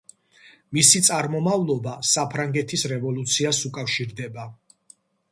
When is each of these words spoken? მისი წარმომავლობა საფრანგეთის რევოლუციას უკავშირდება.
მისი 0.75 0.99
წარმომავლობა 1.07 1.93
საფრანგეთის 2.11 2.85
რევოლუციას 2.93 3.59
უკავშირდება. 3.69 4.47